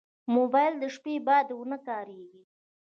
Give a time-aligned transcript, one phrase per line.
[0.35, 2.41] موبایل د شپې باید ونه کارېږي.